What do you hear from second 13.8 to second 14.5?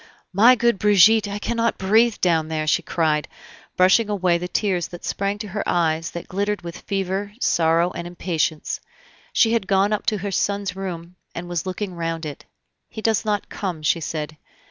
she said.